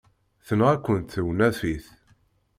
Tenɣa-kent 0.45 1.13
tewnafit. 1.13 1.85